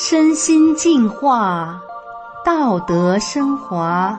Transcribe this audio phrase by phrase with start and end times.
[0.00, 1.82] 身心净化，
[2.44, 4.16] 道德升华。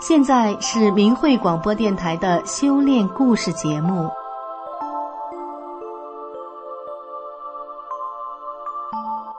[0.00, 4.08] 现在是明慧广播电台的修炼故事节目。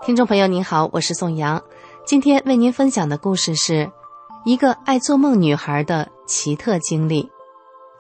[0.02, 1.63] 听众朋友您好，我是宋阳，
[2.05, 3.89] 今天为您分享的故事是
[4.43, 7.32] 一个爱做梦女孩的奇特经历。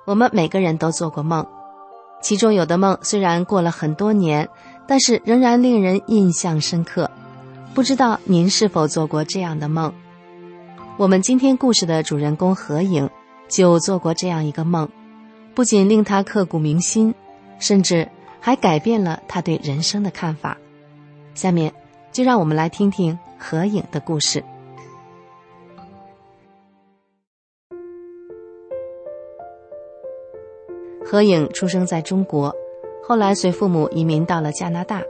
[0.05, 1.47] 我们每个人都做过梦，
[2.21, 4.49] 其中有的梦虽然过了很多年，
[4.85, 7.09] 但是仍然令人印象深刻。
[7.73, 9.93] 不知道您是否做过这样的梦？
[10.97, 13.09] 我们今天故事的主人公何影
[13.47, 14.89] 就做过这样一个梦，
[15.55, 17.15] 不仅令他刻骨铭心，
[17.59, 18.09] 甚至
[18.41, 20.57] 还改变了他对人生的看法。
[21.33, 21.73] 下面
[22.11, 24.43] 就让我们来听听何影的故事。
[31.05, 32.53] 何影出生在中国，
[33.01, 35.01] 后来随父母移民到了加拿大，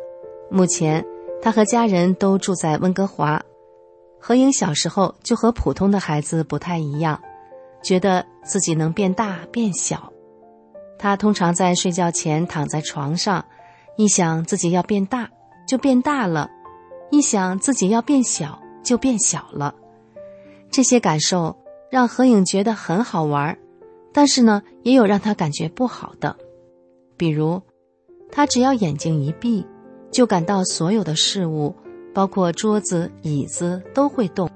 [0.52, 1.04] 目前。
[1.42, 3.42] 他和家人都住在温哥华。
[4.20, 7.20] 何颖小时候就和普通的孩子不太一样，
[7.82, 10.14] 觉得自己能变大变小。
[11.00, 13.44] 他通常在睡觉前躺在床上，
[13.98, 15.28] 一想自己要变大
[15.68, 16.52] 就变大了，
[17.10, 19.74] 一想自己要变小就变小了。
[20.70, 21.58] 这些感受
[21.90, 23.58] 让何影觉得很好玩，
[24.14, 26.38] 但是呢，也有让他感觉不好的，
[27.18, 27.60] 比如，
[28.32, 29.66] 他只要眼睛一闭。
[30.12, 31.76] 就感到所有的事物，
[32.14, 34.50] 包括桌子、椅子都会动，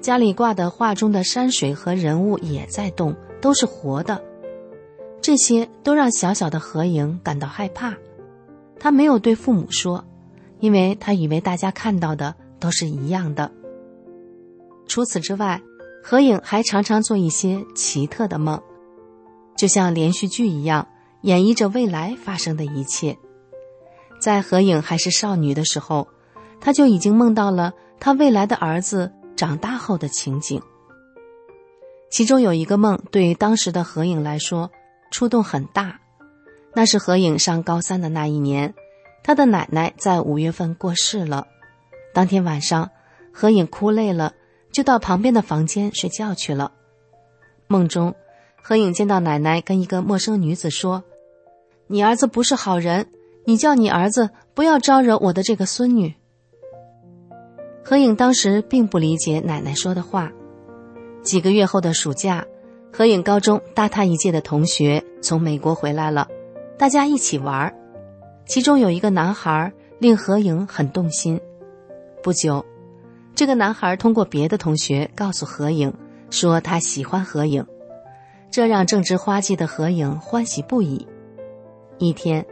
[0.00, 4.22] 家里挂的画中的山水和人物也在动，都是活的。
[5.20, 7.94] 这些都让小小的何影感到害怕。
[8.78, 10.04] 他没有对父母说，
[10.60, 13.50] 因为他以为大家看到的都是一样的。
[14.86, 15.62] 除此之外，
[16.02, 18.60] 何影还常常做一些奇特的梦，
[19.56, 20.86] 就像连续剧一样，
[21.22, 23.16] 演绎着未来发生的一切。
[24.24, 26.08] 在何影还是少女的时候，
[26.58, 30.62] 她就已经梦到了她未来的儿子长大后的情景。
[32.08, 34.70] 其中有一个梦对当时的何影来说
[35.10, 36.00] 触动很大，
[36.72, 38.72] 那是何影上高三的那一年，
[39.22, 41.46] 她的奶奶在五月份过世了。
[42.14, 42.90] 当天晚上，
[43.30, 44.32] 何影哭累了，
[44.72, 46.72] 就到旁边的房间睡觉去了。
[47.66, 48.14] 梦中，
[48.62, 51.04] 何影见到奶奶跟一个陌生女子说
[51.88, 53.06] ：“你儿子不是好人。”
[53.46, 56.14] 你叫你儿子不要招惹我的这个孙女。
[57.84, 60.32] 何影当时并不理解奶奶说的话。
[61.22, 62.46] 几个月后的暑假，
[62.92, 66.28] 何影高中大他一届的同学从美国回来了，
[66.78, 67.74] 大家一起玩
[68.46, 71.38] 其中有一个男孩令何影很动心。
[72.22, 72.64] 不久，
[73.34, 75.92] 这个男孩通过别的同学告诉何影，
[76.30, 77.66] 说他喜欢何影，
[78.50, 81.06] 这让正值花季的何影欢喜不已。
[81.98, 82.46] 一天。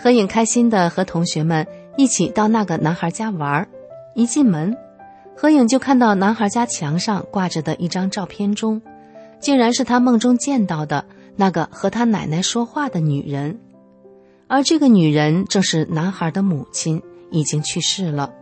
[0.00, 1.66] 何影开心的和同学们
[1.96, 3.68] 一起到那个男孩家玩
[4.14, 4.76] 一进门，
[5.36, 8.80] 何影就看到男孩家墙上挂着的一张照片中，
[9.40, 11.04] 竟然是他梦中见到的
[11.34, 13.58] 那个和他奶奶说话的女人，
[14.46, 18.32] 而这个女人正是男孩的母亲，已经去世了。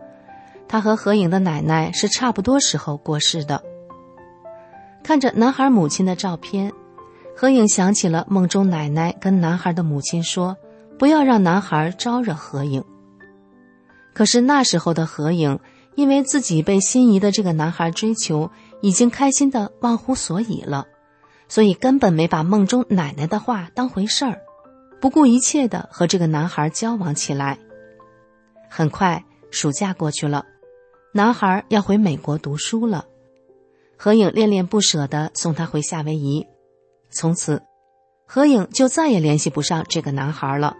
[0.67, 3.63] 他和何影的奶奶是差不多时候过世的。
[5.01, 6.71] 看着男孩母亲的照片，
[7.35, 10.55] 何影想起了梦中奶奶跟男孩的母亲说。
[10.97, 12.83] 不要让男孩招惹何影。
[14.13, 15.59] 可是那时候的何影，
[15.95, 18.49] 因为自己被心仪的这个男孩追求，
[18.81, 20.87] 已经开心的忘乎所以了，
[21.47, 24.41] 所以根本没把梦中奶奶的话当回事儿，
[24.99, 27.59] 不顾一切的和这个男孩交往起来。
[28.69, 30.45] 很快，暑假过去了，
[31.13, 33.05] 男孩要回美国读书了，
[33.97, 36.45] 何影恋恋不舍的送他回夏威夷，
[37.11, 37.61] 从此，
[38.25, 40.75] 何影就再也联系不上这个男孩了。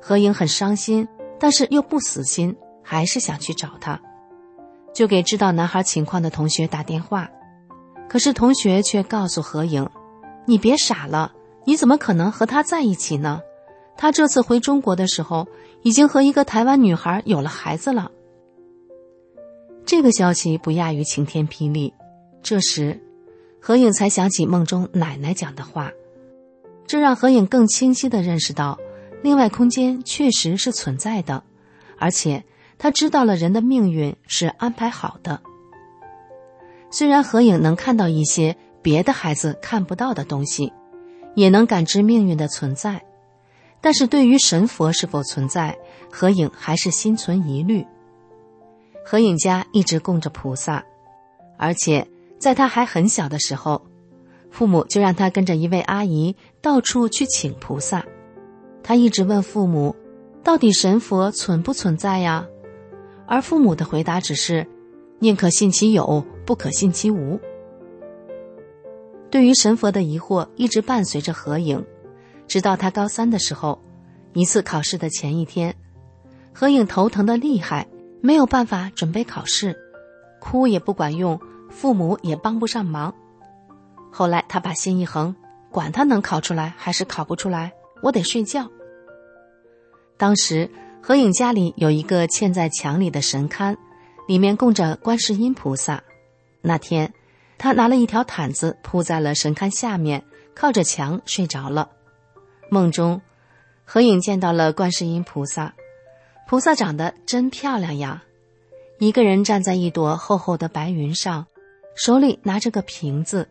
[0.00, 1.06] 何影很伤心，
[1.38, 4.00] 但是又不死心，还是想去找他，
[4.94, 7.28] 就给知道男孩情况的同学打电话。
[8.08, 9.88] 可是同学却告诉何影
[10.46, 11.32] ：“你别傻了，
[11.64, 13.40] 你怎么可能和他在一起呢？
[13.96, 15.46] 他这次回中国的时候，
[15.82, 18.10] 已经和一个台湾女孩有了孩子了。”
[19.86, 21.92] 这个消息不亚于晴天霹雳。
[22.42, 23.00] 这时，
[23.60, 25.92] 何影才想起梦中奶奶讲的话，
[26.86, 28.78] 这让何影更清晰的认识到。
[29.22, 31.42] 另外空间确实是存在的，
[31.98, 32.44] 而且
[32.78, 35.40] 他知道了人的命运是安排好的。
[36.90, 40.72] 虽然何影能看到一些别的孩子看不到的东西，
[41.34, 43.02] 也能感知命运的存在，
[43.80, 45.78] 但是对于神佛是否存在，
[46.10, 47.86] 何影还是心存疑虑。
[49.04, 50.84] 何影家一直供着菩萨，
[51.58, 52.06] 而且
[52.38, 53.86] 在他还很小的时候，
[54.50, 58.04] 父母就让他跟着一位阿姨到处去请菩萨。
[58.82, 59.94] 他一直问父母
[60.42, 62.46] ：“到底神佛存不存在呀？”
[63.26, 64.66] 而父母的回答只是
[65.20, 67.38] “宁可信其有，不可信其无”。
[69.30, 71.84] 对于神佛的疑惑一直伴随着何影，
[72.48, 73.80] 直到他高三的时候，
[74.32, 75.76] 一次考试的前一天，
[76.52, 77.86] 何影头疼的厉害，
[78.20, 79.78] 没有办法准备考试，
[80.40, 83.14] 哭也不管用，父母也帮不上忙。
[84.10, 85.36] 后来他把心一横，
[85.70, 88.70] 管他能考出来还是考不出来，我得睡觉。
[90.16, 90.70] 当时
[91.02, 93.76] 何影家里有一个嵌在墙里的神龛，
[94.28, 96.02] 里面供着观世音菩萨。
[96.62, 97.12] 那天。
[97.62, 100.24] 他拿了一条毯子铺在了神龛下面，
[100.54, 101.90] 靠着墙睡着了。
[102.70, 103.20] 梦中，
[103.84, 105.74] 何影见到了观世音菩萨，
[106.48, 108.24] 菩萨长得真漂亮呀！
[108.98, 111.48] 一个人站在一朵厚厚的白云上，
[111.94, 113.50] 手里拿着个瓶子，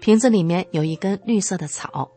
[0.00, 2.12] 瓶子里面有一根绿色的草。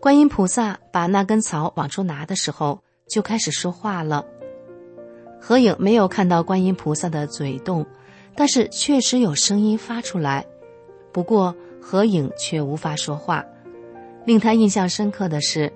[0.00, 4.24] 观音菩萨把那根草往出拿的时候，就开始说话了。
[5.38, 7.86] 何影没有看到观音菩萨的嘴动。
[8.34, 10.46] 但是确实有声音发出来，
[11.12, 13.44] 不过何影却无法说话。
[14.24, 15.70] 令他印象深刻的是，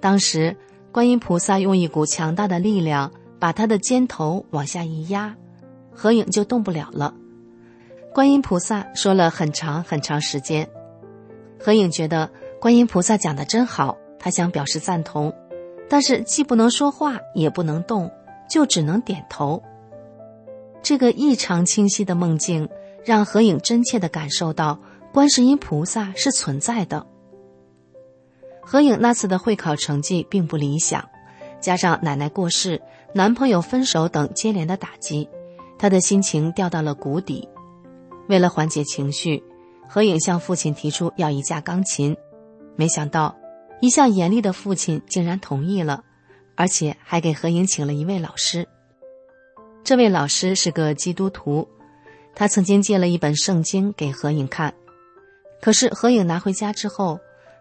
[0.00, 0.56] 当时
[0.90, 5.36] 观音菩萨用一股强大的力量把他的肩头往下一压，
[5.92, 7.12] 何影就动不了了。
[8.14, 10.66] 观音菩萨说了很长很长时间，
[11.58, 15.32] 何影觉得观音菩萨讲的真好，他想表示赞同，
[15.88, 18.10] 但是既不能说话也不能动，
[18.50, 19.62] 就只能点头。
[20.82, 22.68] 这个异常清晰的梦境，
[23.04, 24.80] 让何影真切地感受到
[25.12, 27.06] 观世音菩萨是存在的。
[28.60, 31.08] 何影那次的会考成绩并不理想，
[31.60, 32.82] 加上奶奶过世、
[33.12, 35.28] 男朋友分手等接连的打击，
[35.78, 37.48] 她的心情掉到了谷底。
[38.28, 39.42] 为了缓解情绪，
[39.88, 42.16] 何影向父亲提出要一架钢琴，
[42.78, 43.36] 没想到
[43.80, 46.04] 一向严厉的父亲竟然同意了，
[46.54, 48.68] 而且还给何影请了一位老师。
[49.82, 51.68] 这位老师是个基督徒，
[52.36, 54.72] 他曾经借了一本圣经给何影看，
[55.60, 57.18] 可是何影拿回家之后，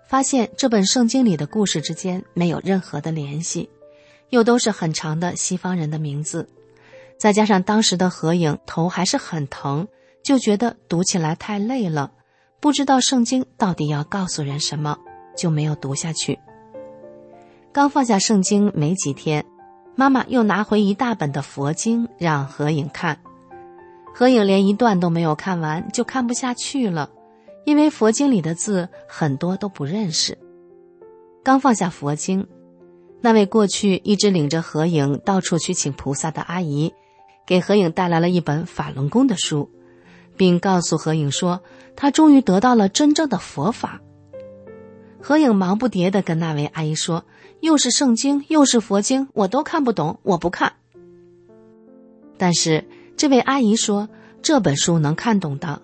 [0.07, 3.67] 发现这本圣经里的故事之间没有任何的联系，
[4.29, 6.47] 又都是很长的西方人的名字，
[7.17, 9.87] 再加上当时的何影头还是很疼，
[10.23, 12.11] 就觉得读起来太累了，
[12.59, 14.97] 不知道圣经到底要告诉人什么，
[15.37, 16.37] 就没有读下去。
[17.71, 19.45] 刚放下圣经没几天。
[19.99, 23.19] 妈妈又拿回一大本的佛经让何影看，
[24.13, 27.09] 何影连一段都没有看完就看不下去了，
[27.65, 30.37] 因为佛经里的字很多都不认识。
[31.43, 32.45] 刚放下佛经，
[33.21, 36.93] 那位过去一直领着何影到处去请菩萨的阿姨，
[37.47, 39.71] 给何影带来了一本法轮功的书，
[40.37, 41.63] 并告诉何影说，
[41.95, 43.99] 他终于得到了真正的佛法。
[45.27, 47.25] 何影忙不迭地跟那位阿姨说。
[47.59, 50.71] 又是圣经，又是佛经，我都看不懂，我不看。
[52.37, 52.87] 但是
[53.17, 54.07] 这位阿姨说
[54.41, 55.81] 这本书能看懂的，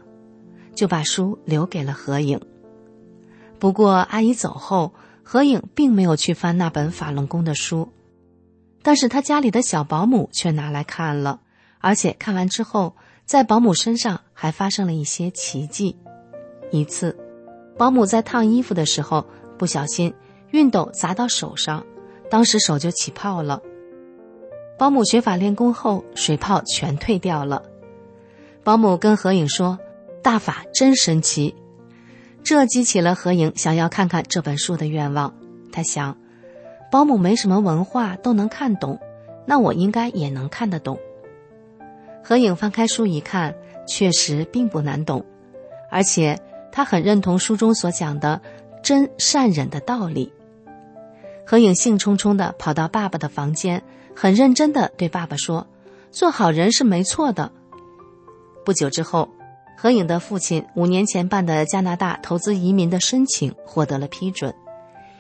[0.74, 2.40] 就把书留给了何影。
[3.60, 4.94] 不过阿姨走后，
[5.24, 7.90] 何影并没有去翻那本法轮功的书，
[8.82, 11.42] 但是他家里的小保姆却拿来看了，
[11.80, 12.96] 而且看完之后，
[13.26, 15.98] 在保姆身上还发生了一些奇迹。
[16.72, 17.18] 一次，
[17.78, 19.26] 保姆在烫衣服的时候
[19.58, 20.14] 不小心。
[20.52, 21.84] 熨斗砸到手上，
[22.30, 23.60] 当时手就起泡了。
[24.78, 27.64] 保姆学法练功后，水泡全退掉了。
[28.64, 29.80] 保姆跟何影说
[30.22, 31.56] ：“大法真神奇。”
[32.44, 35.34] 这激起了何影想要看看这本书的愿望。
[35.72, 36.16] 他想，
[36.92, 39.00] 保姆没什么文化都能看懂，
[39.48, 41.00] 那我应该也能看得懂。
[42.24, 43.56] 何影翻开书一看，
[43.88, 45.26] 确实并不难懂，
[45.90, 46.40] 而且
[46.76, 48.42] 他很认同书中所讲的
[48.82, 50.34] 真善忍的道理。
[51.46, 53.84] 何颖兴冲冲地跑到爸爸的房间，
[54.16, 55.68] 很认真地对爸爸说
[56.10, 57.52] ：“做好人是没错的。”
[58.66, 59.30] 不久之后，
[59.78, 64.56] 何颖的父亲五年前办的加拿大投资移民的申请获得了批准，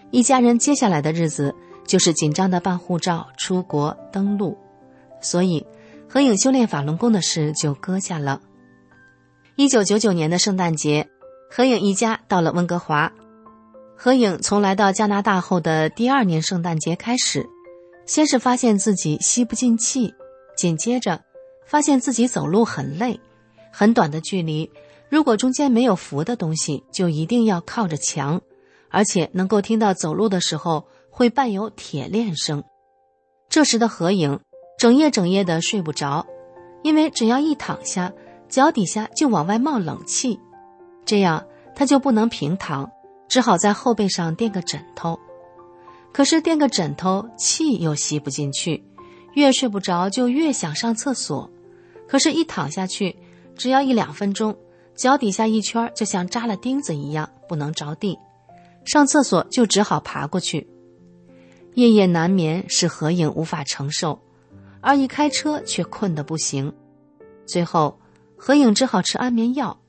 [0.09, 1.53] 一家人接下来的日子
[1.85, 4.57] 就是紧张的办护照、出国登陆，
[5.21, 5.67] 所以
[6.09, 8.41] 何颖修炼法轮功的事就搁下了。
[9.55, 11.07] 一九九九年的圣诞节，
[11.55, 13.13] 何影一家到了温哥华。
[13.95, 17.47] 何影从来到加拿大后的第二年圣诞节开始，
[18.07, 20.15] 先是发现自己吸不进气，
[20.57, 21.21] 紧接着
[21.67, 23.19] 发现自己走路很累，
[23.71, 24.71] 很短的距离，
[25.09, 28.41] 如果中间没有扶的东西，就一定要靠着墙，
[28.89, 32.63] 而且能够听到走路的时候会伴有铁链声。
[33.47, 34.39] 这时的何影
[34.79, 36.25] 整夜整夜的睡不着，
[36.81, 38.11] 因为只要一躺下，
[38.49, 40.39] 脚底下就往外冒冷气，
[41.05, 41.45] 这样
[41.75, 42.89] 他就不能平躺。
[43.29, 45.19] 只好在后背上垫个枕头，
[46.11, 48.83] 可是垫个枕头气又吸不进去，
[49.33, 51.49] 越睡不着就越想上厕所，
[52.07, 53.15] 可是，一躺下去，
[53.55, 54.55] 只要一两分钟，
[54.93, 58.19] 脚底下一圈就像扎了钉子一样，不能着地，
[58.85, 60.69] 上厕所就只好爬过去。
[61.73, 64.19] 夜夜难眠使何影无法承受，
[64.79, 66.71] 而一开车却困得不行。
[67.47, 67.99] 最后，
[68.37, 69.79] 何影只好吃安眠药。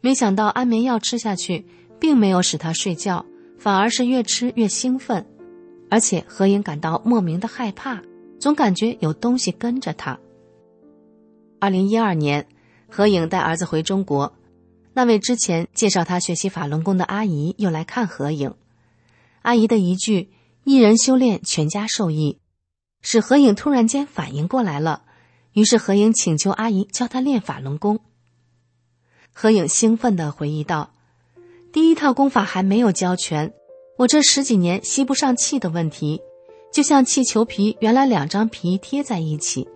[0.00, 1.66] 没想到安眠药吃下去，
[1.98, 3.24] 并没有使他睡觉，
[3.58, 5.26] 反而是越吃越兴奋，
[5.90, 8.02] 而且何影感到莫名的害怕，
[8.38, 10.18] 总感觉有东西跟着他。
[11.58, 12.46] 二零一二年，
[12.88, 14.32] 何影带儿子回中国，
[14.94, 18.54] 那位之前介绍他学习法轮功的阿姨又来看何影，
[19.42, 20.30] 阿姨的一句。
[20.62, 22.38] 一人修炼，全家受益，
[23.00, 25.04] 使何影突然间反应过来了。
[25.54, 27.98] 于是何影请求阿姨教他练法轮功。
[29.32, 30.90] 何影兴奋地回忆道
[31.72, 33.52] ：“第一套功法还没有教全，
[33.96, 36.20] 我这十几年吸不上气的问题，
[36.72, 39.68] 就像气球皮原来两张皮贴在一起，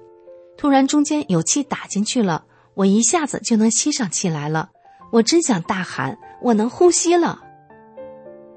[0.56, 2.44] 突然中间有气打进去了，
[2.74, 4.70] 我一下子就能吸上气来了。
[5.12, 7.40] 我真想大喊，我能呼吸了。”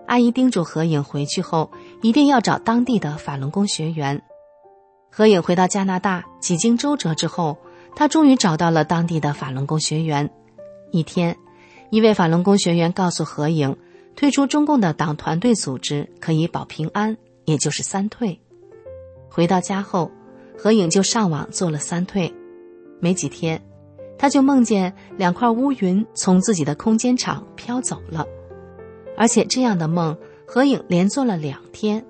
[0.07, 1.69] 阿姨叮嘱何影回去后
[2.01, 4.21] 一定要找当地的法轮功学员。
[5.11, 7.57] 何影回到加拿大，几经周折之后，
[7.95, 10.29] 他终于找到了当地的法轮功学员。
[10.91, 11.37] 一天，
[11.89, 13.75] 一位法轮功学员告诉何影，
[14.15, 18.39] 退出中共的党团队组织可以保平安，也就是三退。
[19.29, 20.11] 回到家后，
[20.57, 22.33] 何影就上网做了三退。
[22.99, 23.61] 没几天，
[24.17, 28.25] 他就梦见两块乌云从自己的空间场飘走了。
[29.15, 30.17] 而且这样的梦，
[30.47, 32.03] 何影连做了两天。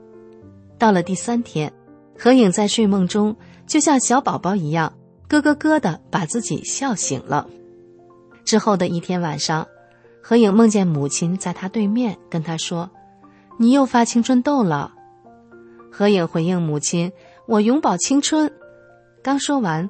[0.78, 1.74] 到了第三天，
[2.18, 4.94] 何影在睡梦中就像小宝宝一样，
[5.28, 7.50] 咯咯咯的把自己笑醒了。
[8.48, 9.68] 之后的一天晚上，
[10.24, 12.90] 何影梦见母亲在他对面跟他说
[13.60, 14.94] ：“你又发青春痘了。”
[15.92, 17.12] 何影回应母亲
[17.46, 18.50] ：“我永葆青春。”
[19.22, 19.90] 刚说完，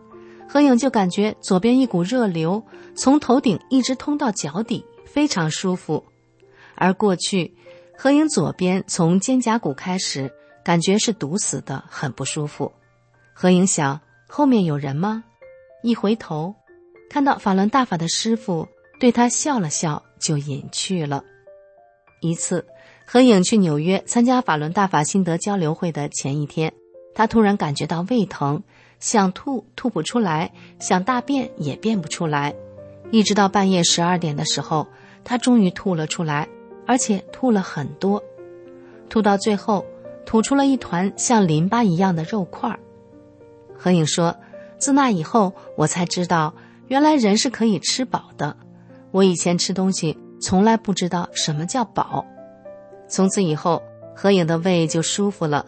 [0.49, 2.63] 何影就感觉左边一股热流
[2.95, 6.03] 从头顶一直通到脚底，非常舒服。
[6.73, 7.55] 而过去，
[7.95, 10.33] 何影左边从肩胛骨开始，
[10.63, 12.71] 感觉是堵死的，很不舒服。
[13.35, 15.23] 何影想，后面有人吗？
[15.83, 16.55] 一回头，
[17.09, 18.67] 看到法轮大法的师傅
[18.99, 21.23] 对他笑了笑，就隐去了。
[22.21, 22.65] 一次，
[23.05, 26.73] 何影去纽约参加法轮大法心得交流会的前一天，
[27.13, 28.63] 他突然感觉到胃疼，
[28.99, 32.53] 想吐吐不出来，想大便也便不出来，
[33.11, 34.87] 一直到半夜十二点的时候，
[35.23, 36.47] 他终于吐了出来。
[36.89, 38.23] 而且吐了很多，
[39.09, 39.85] 吐到最后，
[40.25, 42.79] 吐出了一团像淋巴一样的肉块儿。
[43.77, 44.33] 何影说
[44.79, 46.53] ：“自那以后，我才知道，
[46.87, 48.55] 原来人是可以吃饱的。
[49.11, 52.25] 我以前吃东西从来不知道什么叫饱。
[53.07, 53.81] 从此以后，
[54.15, 55.65] 何影的胃就舒服了。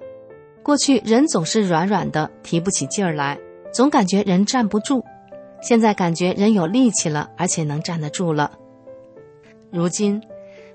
[0.64, 3.40] 过去人总是软软的，提不起劲儿来，
[3.74, 5.04] 总感觉人站不住。
[5.62, 8.52] 现在感觉人有力气了，而且能站得住了。
[9.72, 10.22] 如今。”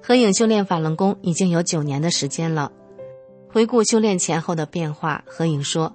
[0.07, 2.71] 何影修炼法轮功已经有九年的时间了。
[3.51, 5.95] 回顾修炼前后的变化，何影说：“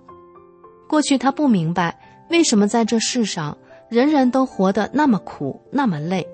[0.89, 3.55] 过去他不明白为什么在这世上
[3.89, 6.27] 人人都活得那么苦那么累，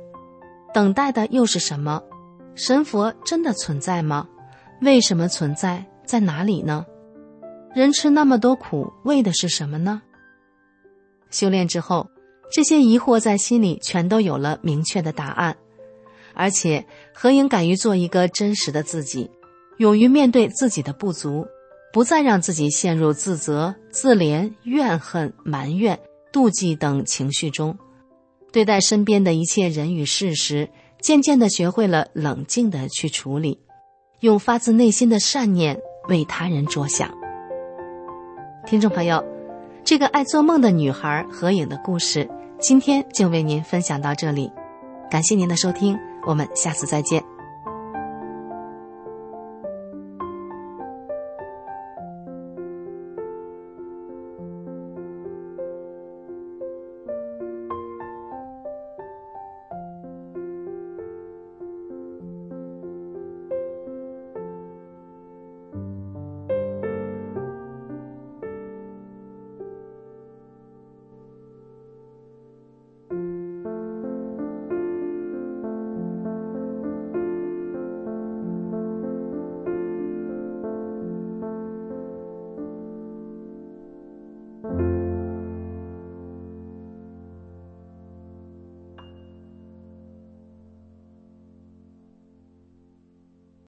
[0.74, 2.03] 等待的又是什么？
[2.53, 4.27] 神佛真的存在吗？
[4.81, 5.85] 为什么存在？
[6.05, 6.85] 在哪里呢？
[7.74, 10.01] 人吃那么多苦，为的是什么呢？”
[11.31, 12.09] 修炼之后，
[12.51, 15.55] 这些疑惑在心里全都有了明确的答案。
[16.33, 19.31] 而且何影敢于做一个真实的自己，
[19.77, 21.47] 勇于面对自己的不足，
[21.93, 25.97] 不再让自己陷入自责、自怜、怨恨、埋怨、
[26.36, 27.77] 妒忌等情绪中。
[28.51, 33.58] 对待身边的一切人与事时，渐渐的学会了冷静的去处理，
[34.20, 37.10] 用发自内心的善念为他人着想。
[38.68, 39.24] 听众朋友，
[39.86, 44.51] 这个爱做梦的女孩何影的故事，今天就为您分享到这里，
[45.10, 45.98] 感谢您的收听。
[46.27, 47.35] 我们下次再见。